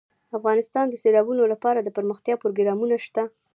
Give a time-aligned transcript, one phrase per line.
[0.37, 3.23] افغانستان کې د سیلابونه لپاره دپرمختیا پروګرامونه شته.